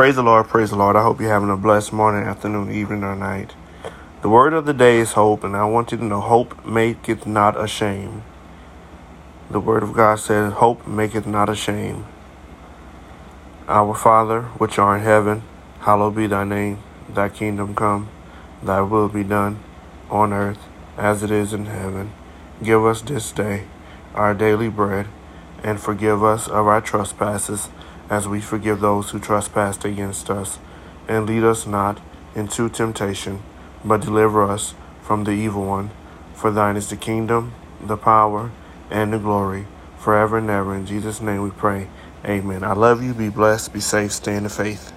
Praise 0.00 0.16
the 0.16 0.22
Lord, 0.22 0.48
praise 0.48 0.70
the 0.70 0.76
Lord. 0.76 0.96
I 0.96 1.02
hope 1.02 1.20
you're 1.20 1.28
having 1.28 1.50
a 1.50 1.58
blessed 1.58 1.92
morning, 1.92 2.26
afternoon, 2.26 2.72
evening, 2.72 3.04
or 3.04 3.14
night. 3.14 3.54
The 4.22 4.30
word 4.30 4.54
of 4.54 4.64
the 4.64 4.72
day 4.72 4.98
is 4.98 5.12
hope, 5.12 5.44
and 5.44 5.54
I 5.54 5.66
want 5.66 5.92
you 5.92 5.98
to 5.98 6.04
know 6.04 6.22
hope 6.22 6.64
maketh 6.64 7.26
not 7.26 7.62
ashamed. 7.62 8.22
The 9.50 9.60
word 9.60 9.82
of 9.82 9.92
God 9.92 10.18
says, 10.18 10.54
Hope 10.54 10.86
maketh 10.86 11.26
not 11.26 11.50
ashamed. 11.50 12.06
Our 13.68 13.94
Father, 13.94 14.44
which 14.56 14.78
art 14.78 15.00
in 15.00 15.04
heaven, 15.04 15.42
hallowed 15.80 16.16
be 16.16 16.26
thy 16.26 16.44
name. 16.44 16.78
Thy 17.06 17.28
kingdom 17.28 17.74
come, 17.74 18.08
thy 18.62 18.80
will 18.80 19.10
be 19.10 19.22
done, 19.22 19.62
on 20.08 20.32
earth 20.32 20.66
as 20.96 21.22
it 21.22 21.30
is 21.30 21.52
in 21.52 21.66
heaven. 21.66 22.10
Give 22.62 22.86
us 22.86 23.02
this 23.02 23.30
day 23.32 23.64
our 24.14 24.32
daily 24.32 24.70
bread, 24.70 25.08
and 25.62 25.78
forgive 25.78 26.24
us 26.24 26.48
of 26.48 26.66
our 26.66 26.80
trespasses, 26.80 27.68
as 28.10 28.28
we 28.28 28.40
forgive 28.40 28.80
those 28.80 29.10
who 29.10 29.18
trespass 29.18 29.82
against 29.84 30.28
us. 30.28 30.58
And 31.08 31.26
lead 31.26 31.44
us 31.44 31.66
not 31.66 32.00
into 32.34 32.68
temptation 32.68 33.42
but 33.84 34.02
deliver 34.02 34.42
us 34.42 34.74
from 35.02 35.24
the 35.24 35.32
evil 35.32 35.64
one. 35.64 35.90
For 36.34 36.50
thine 36.50 36.76
is 36.76 36.88
the 36.88 36.96
kingdom, 36.96 37.52
the 37.80 37.96
power, 37.96 38.50
and 38.90 39.12
the 39.12 39.18
glory, 39.18 39.66
forever 39.98 40.38
and 40.38 40.50
ever. 40.50 40.74
In 40.74 40.86
Jesus' 40.86 41.20
name 41.20 41.42
we 41.42 41.50
pray. 41.50 41.88
Amen. 42.24 42.64
I 42.64 42.72
love 42.72 43.02
you. 43.02 43.14
Be 43.14 43.28
blessed. 43.28 43.72
Be 43.72 43.80
safe. 43.80 44.12
Stay 44.12 44.36
in 44.36 44.44
the 44.44 44.50
faith. 44.50 44.92